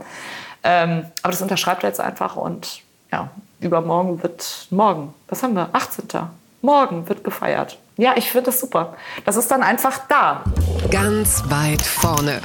[0.64, 2.82] Ähm, aber das unterschreibt er jetzt einfach und
[3.12, 3.30] ja,
[3.60, 5.70] übermorgen wird morgen, was haben wir?
[5.74, 6.06] 18.
[6.62, 7.78] Morgen wird gefeiert.
[7.98, 8.96] Ja, ich finde das super.
[9.26, 10.44] Das ist dann einfach da.
[10.92, 12.42] Ganz weit vorne.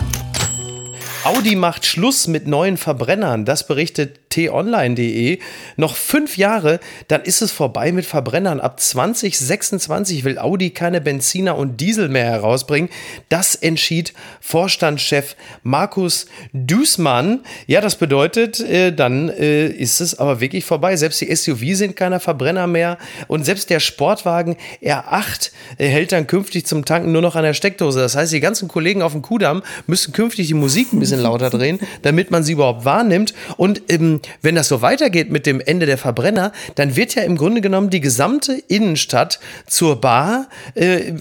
[1.24, 3.44] Audi macht Schluss mit neuen Verbrennern.
[3.44, 5.38] Das berichtet t-online.de.
[5.76, 8.60] Noch fünf Jahre, dann ist es vorbei mit Verbrennern.
[8.60, 12.88] Ab 2026 will Audi keine Benziner und Diesel mehr herausbringen.
[13.28, 17.40] Das entschied Vorstandschef Markus Düßmann.
[17.66, 20.96] Ja, das bedeutet, äh, dann äh, ist es aber wirklich vorbei.
[20.96, 22.96] Selbst die SUV sind keine Verbrenner mehr
[23.28, 27.54] und selbst der Sportwagen R8 äh, hält dann künftig zum Tanken nur noch an der
[27.54, 28.00] Steckdose.
[28.00, 31.50] Das heißt, die ganzen Kollegen auf dem Kudamm müssen künftig die Musik ein bisschen lauter
[31.50, 33.34] drehen, damit man sie überhaupt wahrnimmt.
[33.58, 37.36] Und ähm, wenn das so weitergeht mit dem Ende der Verbrenner, dann wird ja im
[37.36, 41.14] Grunde genommen die gesamte Innenstadt zur Bar, äh,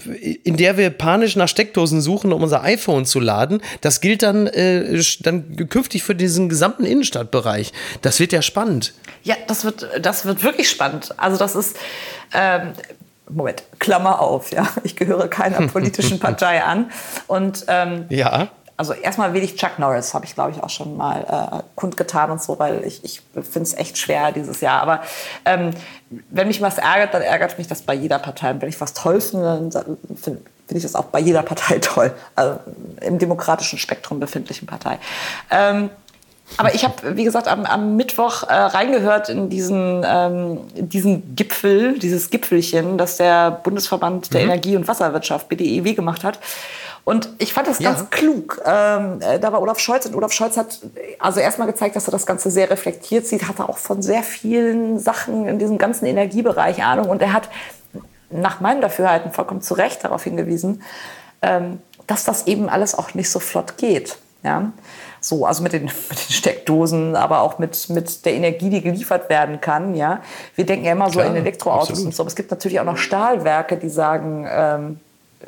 [0.44, 3.62] in der wir panisch nach Steckdosen suchen, um unser iPhone zu laden.
[3.80, 7.72] Das gilt dann, äh, dann künftig für diesen gesamten Innenstadtbereich.
[8.02, 8.94] Das wird ja spannend.
[9.22, 11.14] Ja, das wird, das wird wirklich spannend.
[11.18, 11.76] Also das ist,
[12.34, 12.72] ähm,
[13.28, 14.68] Moment, Klammer auf, ja.
[14.84, 16.90] Ich gehöre keiner politischen Partei an.
[17.26, 18.50] Und ähm, ja
[18.82, 22.32] also erstmal will ich Chuck Norris, habe ich glaube ich auch schon mal äh, kundgetan
[22.32, 24.82] und so, weil ich, ich finde es echt schwer dieses Jahr.
[24.82, 25.02] Aber
[25.44, 25.70] ähm,
[26.30, 28.50] wenn mich was ärgert, dann ärgert mich das bei jeder Partei.
[28.50, 31.78] Und wenn ich was toll finde, dann finde find ich das auch bei jeder Partei
[31.80, 32.12] toll.
[32.34, 32.58] Also
[33.00, 34.98] im demokratischen Spektrum befindlichen Partei.
[35.48, 35.90] Ähm,
[36.56, 41.98] aber ich habe, wie gesagt, am, am Mittwoch äh, reingehört in diesen, ähm, diesen Gipfel,
[42.00, 44.50] dieses Gipfelchen, das der Bundesverband der mhm.
[44.50, 46.40] Energie- und Wasserwirtschaft, BDEW, gemacht hat.
[47.04, 47.90] Und ich fand das ja.
[47.90, 48.60] ganz klug.
[48.64, 50.80] Ähm, äh, da war Olaf Scholz und Olaf Scholz hat
[51.18, 54.98] also erstmal gezeigt, dass er das Ganze sehr reflektiert sieht, hatte auch von sehr vielen
[55.00, 57.48] Sachen in diesem ganzen Energiebereich Ahnung und er hat
[58.30, 60.82] nach meinem Dafürhalten vollkommen zu Recht darauf hingewiesen,
[61.42, 64.16] ähm, dass das eben alles auch nicht so flott geht.
[64.44, 64.72] Ja?
[65.20, 69.28] So, also mit den, mit den Steckdosen, aber auch mit, mit der Energie, die geliefert
[69.28, 69.94] werden kann.
[69.94, 70.20] Ja?
[70.54, 72.06] Wir denken ja immer Klar, so in Elektroautos absolut.
[72.06, 75.00] und so, aber es gibt natürlich auch noch Stahlwerke, die sagen, ähm,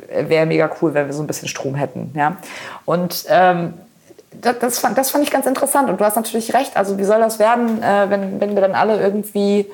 [0.08, 2.12] wäre mega cool, wenn wir so ein bisschen Strom hätten.
[2.14, 2.36] Ja?
[2.84, 3.74] Und ähm,
[4.40, 5.88] das, das, fand, das fand ich ganz interessant.
[5.88, 6.76] Und du hast natürlich recht.
[6.76, 9.70] Also wie soll das werden, äh, wenn, wenn wir dann alle irgendwie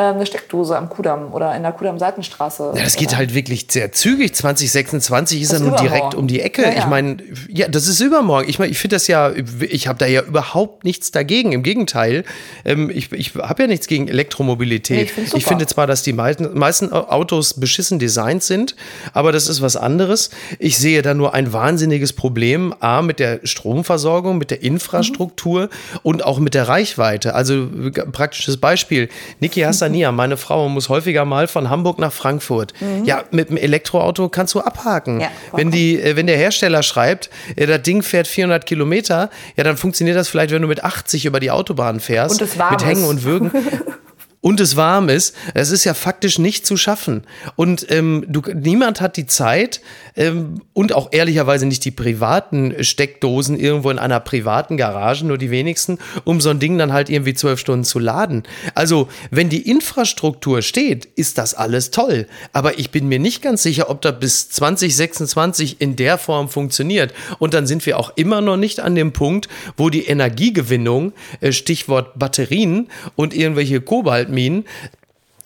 [0.00, 2.72] eine Steckdose am Kudamm oder in der Kudamm-Seitenstraße.
[2.74, 4.34] Ja, das geht halt wirklich sehr zügig.
[4.34, 6.62] 2026 ist ja nun direkt um die Ecke.
[6.62, 6.78] Ja, ja.
[6.78, 7.16] Ich meine,
[7.48, 8.48] ja, das ist übermorgen.
[8.48, 11.52] Ich meine, ich finde das ja, ich habe da ja überhaupt nichts dagegen.
[11.52, 12.24] Im Gegenteil,
[12.64, 15.12] ähm, ich, ich habe ja nichts gegen Elektromobilität.
[15.16, 18.76] Nee, ich, ich, finde zwar, dass die meisten, meisten Autos beschissen designt sind,
[19.12, 20.30] aber das ist was anderes.
[20.58, 26.00] Ich sehe da nur ein wahnsinniges Problem, A, mit der Stromversorgung, mit der Infrastruktur mhm.
[26.02, 27.34] und auch mit der Reichweite.
[27.34, 27.68] Also
[28.12, 29.08] praktisches Beispiel.
[29.40, 30.12] Niki, hast Tansania.
[30.12, 32.72] Meine Frau muss häufiger mal von Hamburg nach Frankfurt.
[32.80, 33.04] Mhm.
[33.04, 35.20] Ja, mit dem Elektroauto kannst du abhaken.
[35.20, 39.64] Ja, wenn, die, äh, wenn der Hersteller schreibt, äh, das Ding fährt 400 Kilometer, ja,
[39.64, 42.40] dann funktioniert das vielleicht, wenn du mit 80 über die Autobahn fährst.
[42.40, 43.50] Und es warm mit Hängen und Würgen.
[44.40, 47.24] und es warm ist, es ist ja faktisch nicht zu schaffen.
[47.56, 49.80] Und ähm, du, niemand hat die Zeit,
[50.16, 55.50] ähm, und auch ehrlicherweise nicht die privaten Steckdosen irgendwo in einer privaten Garage, nur die
[55.50, 58.44] wenigsten, um so ein Ding dann halt irgendwie zwölf Stunden zu laden.
[58.74, 62.26] Also, wenn die Infrastruktur steht, ist das alles toll.
[62.52, 67.12] Aber ich bin mir nicht ganz sicher, ob das bis 2026 in der Form funktioniert.
[67.38, 71.52] Und dann sind wir auch immer noch nicht an dem Punkt, wo die Energiegewinnung, äh,
[71.52, 73.80] Stichwort Batterien und irgendwelche
[74.26, 74.66] Kobaltminen,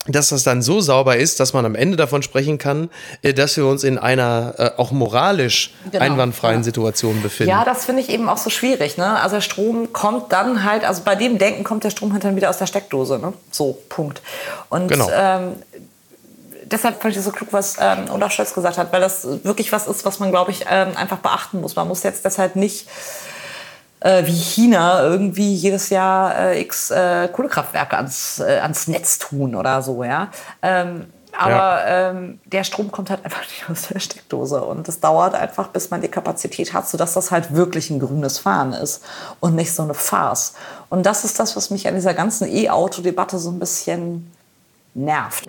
[0.07, 2.89] dass das dann so sauber ist, dass man am Ende davon sprechen kann,
[3.21, 6.63] äh, dass wir uns in einer äh, auch moralisch genau, einwandfreien ja.
[6.63, 7.51] Situation befinden.
[7.51, 8.97] Ja, das finde ich eben auch so schwierig.
[8.97, 9.21] Ne?
[9.21, 12.35] Also der Strom kommt dann halt, also bei dem Denken kommt der Strom halt dann
[12.35, 13.19] wieder aus der Steckdose.
[13.19, 13.33] Ne?
[13.51, 14.23] So, Punkt.
[14.69, 15.07] Und genau.
[15.13, 15.53] ähm,
[16.63, 19.71] deshalb fand ich das so klug, was ähm, Olaf Scholz gesagt hat, weil das wirklich
[19.71, 21.75] was ist, was man, glaube ich, ähm, einfach beachten muss.
[21.75, 22.87] Man muss jetzt deshalb nicht
[24.01, 29.55] äh, wie China irgendwie jedes Jahr äh, x äh, Kohlekraftwerke ans, äh, ans Netz tun
[29.55, 30.29] oder so, ja.
[30.61, 31.05] Ähm,
[31.37, 32.09] aber ja.
[32.09, 35.89] ähm, der Strom kommt halt einfach nicht aus der Steckdose und es dauert einfach, bis
[35.89, 39.01] man die Kapazität hat, sodass das halt wirklich ein grünes Fahren ist
[39.39, 40.53] und nicht so eine Farce.
[40.89, 44.29] Und das ist das, was mich an dieser ganzen E-Auto-Debatte so ein bisschen
[44.93, 45.47] nervt.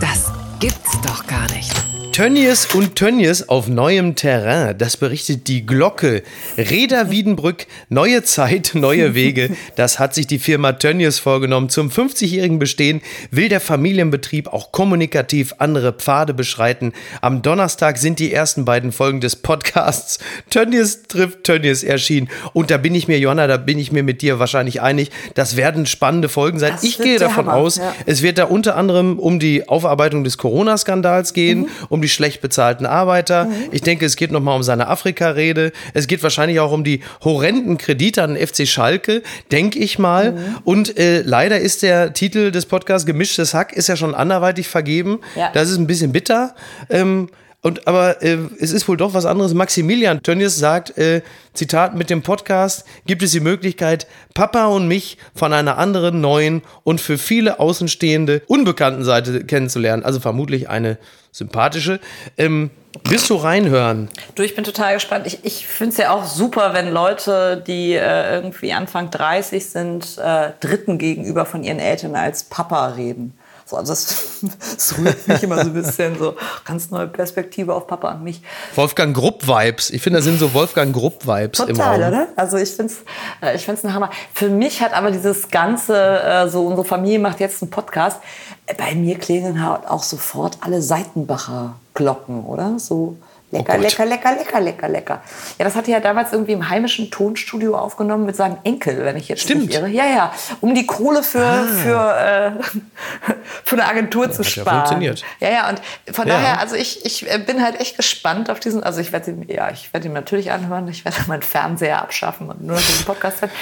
[0.00, 1.72] Das gibt's doch gar nicht.
[2.14, 6.22] Tönnies und Tönnies auf neuem Terrain, das berichtet die Glocke.
[6.56, 9.56] Reda Wiedenbrück, neue Zeit, neue Wege.
[9.74, 11.70] Das hat sich die Firma Tönnies vorgenommen.
[11.70, 13.00] Zum 50-jährigen Bestehen
[13.32, 16.92] will der Familienbetrieb auch kommunikativ andere Pfade beschreiten.
[17.20, 22.28] Am Donnerstag sind die ersten beiden Folgen des Podcasts Tönnies trifft Tönnies erschienen.
[22.52, 25.56] Und da bin ich mir, Johanna, da bin ich mir mit dir wahrscheinlich einig, das
[25.56, 26.74] werden spannende Folgen sein.
[26.74, 27.92] Das ich gehe davon Hammer, aus, ja.
[28.06, 31.68] es wird da unter anderem um die Aufarbeitung des Corona-Skandals gehen, mhm.
[31.88, 33.46] um die schlecht bezahlten Arbeiter.
[33.46, 33.54] Mhm.
[33.72, 35.72] Ich denke, es geht nochmal um seine Afrika-Rede.
[35.94, 40.32] Es geht wahrscheinlich auch um die horrenden Kredite an den FC Schalke, denke ich mal.
[40.32, 40.38] Mhm.
[40.64, 45.20] Und äh, leider ist der Titel des Podcasts Gemischtes Hack ist ja schon anderweitig vergeben.
[45.34, 45.50] Ja.
[45.52, 46.54] Das ist ein bisschen bitter.
[46.90, 47.28] Ähm,
[47.64, 49.54] und aber äh, es ist wohl doch was anderes.
[49.54, 51.22] Maximilian Tönnies sagt, äh,
[51.54, 56.60] Zitat, mit dem Podcast gibt es die Möglichkeit, Papa und mich von einer anderen, neuen
[56.82, 60.02] und für viele Außenstehende unbekannten Seite kennenzulernen.
[60.02, 60.98] Also vermutlich eine
[61.34, 61.98] sympathische.
[62.38, 62.70] Ähm,
[63.08, 64.08] willst du reinhören?
[64.36, 65.26] Du, ich bin total gespannt.
[65.26, 70.16] Ich, ich finde es ja auch super, wenn Leute, die äh, irgendwie Anfang 30 sind,
[70.18, 73.36] äh, Dritten gegenüber von ihren Eltern als Papa reden.
[73.74, 74.40] So, also das,
[74.76, 76.34] das rührt mich immer so ein bisschen so
[76.64, 78.42] ganz neue Perspektive auf Papa und mich.
[78.74, 79.90] Wolfgang Grupp-Vibes.
[79.90, 81.96] Ich finde, da sind so Wolfgang Grupp-Vibes im Raum.
[81.96, 82.28] oder?
[82.36, 84.10] Also ich finde es äh, ich find's ein Hammer.
[84.32, 88.20] Für mich hat aber dieses ganze, äh, so unsere Familie macht jetzt einen Podcast,
[88.66, 92.78] äh, bei mir klingeln halt auch sofort alle Seitenbacher Glocken, oder?
[92.78, 93.16] So
[93.54, 95.22] Lecker, oh lecker, lecker, lecker, lecker, lecker.
[95.58, 99.16] Ja, das hat er ja damals irgendwie im heimischen Tonstudio aufgenommen mit seinem Enkel, wenn
[99.16, 99.66] ich jetzt Stimmt.
[99.66, 99.88] nicht irre.
[99.88, 101.64] Ja, ja, um die Kohle für, ah.
[101.64, 103.32] für, äh,
[103.64, 104.66] für eine Agentur das zu sparen.
[104.66, 105.24] Ja, funktioniert.
[105.38, 105.80] Ja, ja, und
[106.12, 106.34] von ja.
[106.34, 109.48] daher, also ich, ich äh, bin halt echt gespannt auf diesen, also ich werde ihn,
[109.48, 113.04] ja, ich werde ihn natürlich anhören, ich werde meinen Fernseher abschaffen und nur noch diesen
[113.04, 113.52] Podcast hören.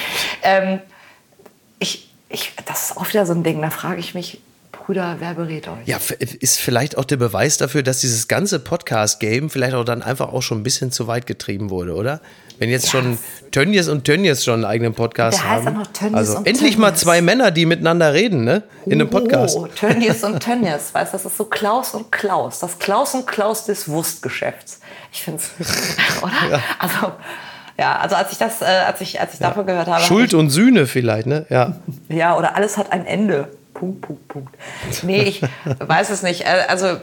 [0.42, 0.80] Ähm,
[1.78, 4.40] ich, ich, das ist auch wieder so ein Ding, da frage ich mich,
[4.72, 5.86] Brüder, wer berät euch?
[5.86, 10.32] Ja, ist vielleicht auch der Beweis dafür, dass dieses ganze Podcast-Game vielleicht auch dann einfach
[10.32, 12.20] auch schon ein bisschen zu weit getrieben wurde, oder?
[12.58, 12.90] Wenn jetzt ja.
[12.90, 13.18] schon
[13.50, 15.66] Tönnies und Tönnies schon einen eigenen Podcast der haben.
[15.66, 16.78] Heißt auch noch Tönnies also und endlich Tönnies.
[16.78, 18.62] mal zwei Männer, die miteinander reden, ne?
[18.86, 19.56] In einem Podcast.
[19.56, 22.60] Oh, Tönnies und Tönnies, weißt du, das ist so Klaus und Klaus.
[22.60, 24.80] Das Klaus und Klaus des Wurstgeschäfts.
[25.12, 25.66] Ich finde es,
[26.22, 26.32] oder?
[26.50, 26.62] Ja.
[26.78, 27.12] Also,
[27.78, 29.48] ja, also als ich das, äh, als ich, als ich ja.
[29.48, 30.02] davon gehört habe.
[30.02, 31.46] Schuld und Sühne vielleicht, ne?
[31.50, 31.76] Ja.
[32.08, 33.48] Ja, oder alles hat ein Ende.
[33.82, 34.54] Punkt, Punkt, Punkt.
[35.02, 35.42] Nee, ich
[35.80, 36.46] weiß es nicht.
[36.46, 36.98] Also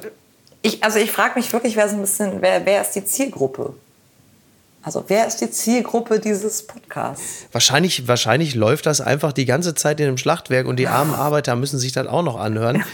[0.62, 3.74] ich, also ich frage mich wirklich, wer, so ein bisschen, wer, wer ist die Zielgruppe?
[4.82, 7.48] Also wer ist die Zielgruppe dieses Podcasts?
[7.52, 11.58] Wahrscheinlich, wahrscheinlich läuft das einfach die ganze Zeit in einem Schlachtwerk und die armen Arbeiter
[11.58, 12.86] müssen sich das auch noch anhören.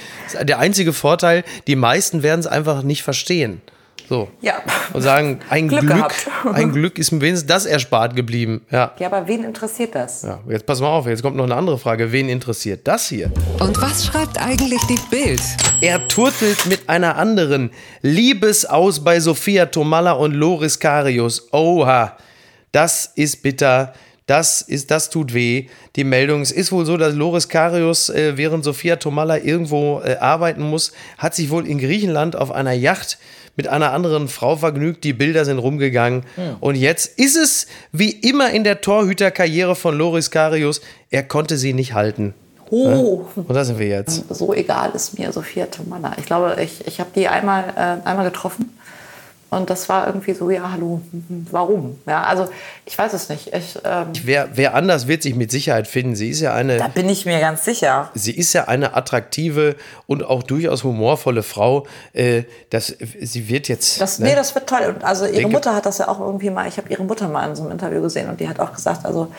[0.41, 3.61] Der einzige Vorteil, die meisten werden es einfach nicht verstehen.
[4.07, 4.29] So.
[4.41, 4.61] Ja.
[4.93, 6.13] Und sagen, ein Glück, Glück
[6.53, 8.65] ein Glück ist mir wenigstens das erspart geblieben.
[8.69, 8.93] Ja.
[8.99, 10.23] ja, aber wen interessiert das?
[10.23, 12.11] Ja, jetzt pass mal auf, jetzt kommt noch eine andere Frage.
[12.11, 13.31] Wen interessiert das hier?
[13.59, 15.41] Und was schreibt eigentlich die Bild?
[15.81, 17.71] Er turtelt mit einer anderen.
[18.01, 21.51] Liebesaus bei Sophia Tomalla und Loris Karius.
[21.51, 22.15] Oha,
[22.71, 23.93] das ist bitter.
[24.25, 25.67] Das, ist, das tut weh.
[25.95, 30.15] Die Meldung, es ist wohl so, dass Loris Karius, äh, während Sophia Tomalla irgendwo äh,
[30.15, 33.19] arbeiten muss, hat sich wohl in Griechenland auf einer Yacht
[33.55, 35.03] mit einer anderen Frau vergnügt.
[35.03, 36.23] Die Bilder sind rumgegangen.
[36.35, 36.55] Hm.
[36.59, 40.81] Und jetzt ist es wie immer in der Torhüterkarriere von Loris Karius.
[41.11, 42.33] Er konnte sie nicht halten.
[42.71, 43.25] Oh.
[43.35, 44.25] Und da sind wir jetzt.
[44.33, 46.13] So egal ist mir Sophia Tomalla.
[46.17, 48.75] Ich glaube, ich, ich habe die einmal, äh, einmal getroffen.
[49.51, 51.01] Und das war irgendwie so, ja, hallo,
[51.51, 51.99] warum?
[52.07, 52.49] Ja, also
[52.85, 53.53] ich weiß es nicht.
[53.53, 56.15] Ich, ähm wer, wer anders wird sich mit Sicherheit finden.
[56.15, 56.77] Sie ist ja eine.
[56.77, 58.09] Da bin ich mir ganz sicher.
[58.15, 59.75] Sie ist ja eine attraktive
[60.07, 61.85] und auch durchaus humorvolle Frau.
[62.13, 64.01] Äh, das, sie wird jetzt.
[64.01, 64.29] Das, ne?
[64.29, 64.93] Nee, das wird toll.
[64.95, 67.47] Und also ihre Mutter hat das ja auch irgendwie mal, ich habe ihre Mutter mal
[67.47, 69.31] in so einem Interview gesehen und die hat auch gesagt, also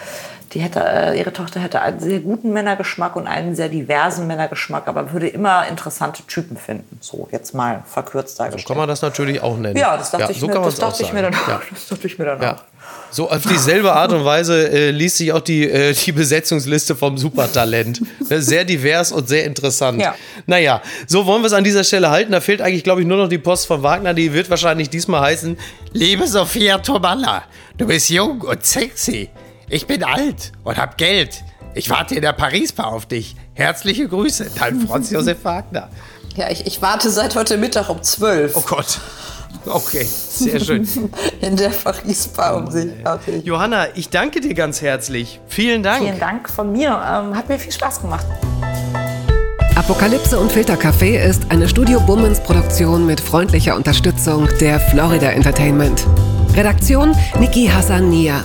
[0.52, 4.86] die hätte, äh, ihre Tochter hätte einen sehr guten Männergeschmack und einen sehr diversen Männergeschmack,
[4.86, 6.98] aber würde immer interessante Typen finden.
[7.00, 8.66] So, jetzt mal verkürzt dargestellt.
[8.66, 9.76] So kann man das natürlich auch nennen.
[9.76, 11.48] Ja, das dachte, ja, ich, so mir, das dachte ich mir dann auch.
[11.48, 11.60] Ja.
[11.70, 12.62] Das dachte ich mir dann auch.
[13.10, 17.18] So auf dieselbe Art und Weise äh, liest sich auch die, äh, die Besetzungsliste vom
[17.18, 18.00] Supertalent.
[18.28, 20.00] Ne, sehr divers und sehr interessant.
[20.00, 20.14] Ja.
[20.46, 22.32] Naja, so wollen wir es an dieser Stelle halten.
[22.32, 24.14] Da fehlt eigentlich, glaube ich, nur noch die Post von Wagner.
[24.14, 25.56] Die wird wahrscheinlich diesmal heißen:
[25.92, 27.44] Liebe Sophia Tomalla,
[27.78, 29.30] du bist jung und sexy.
[29.68, 31.42] Ich bin alt und hab Geld.
[31.74, 33.34] Ich warte in der Paris-Bar auf dich.
[33.54, 35.88] Herzliche Grüße, dein Franz Josef Wagner.
[36.36, 38.54] Ja, ich, ich warte seit heute Mittag um 12.
[38.54, 39.00] Oh Gott.
[39.66, 40.86] Okay, sehr schön.
[41.40, 42.92] In der Paris-Bar um sich.
[43.04, 43.40] Okay.
[43.44, 45.40] Johanna, ich danke dir ganz herzlich.
[45.48, 46.04] Vielen Dank.
[46.04, 46.90] Vielen Dank von mir.
[46.90, 48.26] Ähm, hat mir viel Spaß gemacht.
[49.74, 56.06] Apokalypse und Filtercafé ist eine Studio Bummens Produktion mit freundlicher Unterstützung der Florida Entertainment.
[56.54, 58.44] Redaktion Niki Hassania.